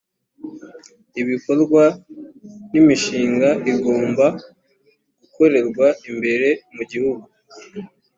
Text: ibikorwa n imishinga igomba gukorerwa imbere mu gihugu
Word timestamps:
ibikorwa 1.21 1.83
n 2.71 2.73
imishinga 2.81 3.49
igomba 3.71 4.25
gukorerwa 5.21 5.85
imbere 6.09 6.49
mu 6.75 6.83
gihugu 6.91 7.25